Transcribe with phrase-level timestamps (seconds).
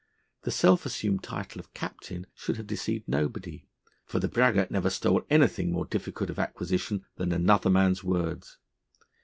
[0.41, 3.67] The self assumed title of Captain should have deceived nobody,
[4.03, 8.57] for the braggart never stole anything more difficult of acquisition than another man's words.